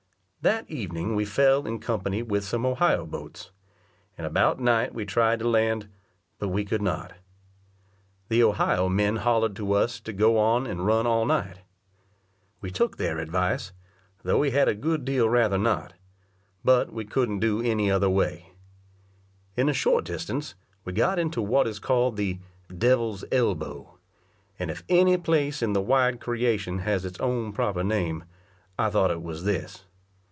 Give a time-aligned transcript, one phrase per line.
[0.43, 3.51] That evening we fell in company with some Ohio boats;
[4.17, 5.87] and about night we tried to land,
[6.39, 7.13] but we could not.
[8.27, 11.59] The Ohio men hollered to us to go on and run all night.
[12.59, 13.71] We took their advice,
[14.23, 15.93] though we had a good deal rather not;
[16.63, 18.51] but we couldn't do any other way.
[19.55, 20.55] In a short distance
[20.85, 22.39] we got into what is called the
[22.75, 23.99] "Devil's Elbow;"
[24.57, 28.23] and if any place in the wide creation has its own proper name,
[28.79, 29.85] I thought it was this.